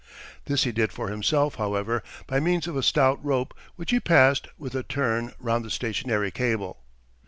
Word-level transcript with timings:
This 0.45 0.63
he 0.63 0.71
did 0.71 0.91
for 0.91 1.09
himself, 1.09 1.57
however, 1.57 2.01
by 2.25 2.39
means 2.39 2.65
of 2.65 2.75
a 2.75 2.81
stout 2.81 3.23
rope, 3.23 3.53
which 3.75 3.91
he 3.91 3.99
passed, 3.99 4.47
with 4.57 4.73
a 4.73 4.81
turn, 4.81 5.33
round 5.37 5.63
the 5.63 5.69
stationary 5.69 6.31
cable. 6.31 6.81